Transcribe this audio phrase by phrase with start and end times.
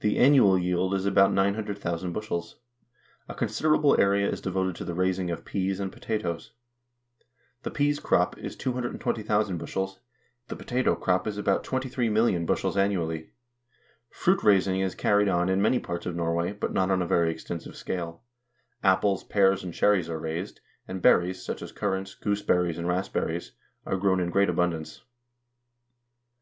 [0.00, 2.56] The annual yield is about 900,000 bushels.
[3.28, 6.52] A considerable area is devoted to the raising of pease and potatoes.
[7.64, 10.00] The pease crop is 220,000 bushels;
[10.46, 13.28] the potato crop about 23,000,000 bushels annually.
[14.08, 17.30] Fruit raising is carried on in many parts of Norway, but not on a very
[17.30, 18.22] extensive scale.
[18.82, 23.52] Apples, pears, and cherries are raised, and berries, such as currants, gooseberries, and raspberries,
[23.84, 25.02] are grown in great abundance.